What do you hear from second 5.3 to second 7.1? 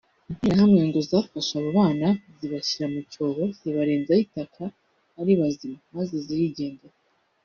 bazima maze zirigendera